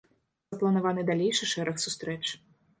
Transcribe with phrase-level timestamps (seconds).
[0.55, 2.25] Запланаваны далейшы шэраг сустрэч.